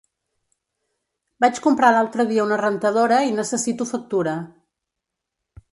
[1.45, 4.37] Vaig comprar l'altre dia una rentadora i necessito factura.